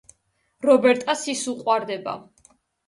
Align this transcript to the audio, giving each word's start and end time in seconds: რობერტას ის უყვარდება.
რობერტას 0.69 1.29
ის 1.37 1.47
უყვარდება. 1.55 2.19